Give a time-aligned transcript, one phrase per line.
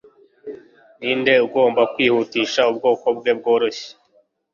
[0.99, 3.89] ninde ugomba kwihutisha ubwoko bwe bworoshye